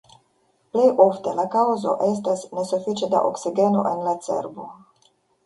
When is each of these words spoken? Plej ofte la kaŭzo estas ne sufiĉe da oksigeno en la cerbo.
Plej 0.77 0.85
ofte 1.03 1.33
la 1.39 1.45
kaŭzo 1.55 1.93
estas 2.07 2.47
ne 2.57 2.65
sufiĉe 2.71 3.11
da 3.13 3.21
oksigeno 3.29 3.85
en 3.93 4.03
la 4.09 4.17
cerbo. 4.31 4.69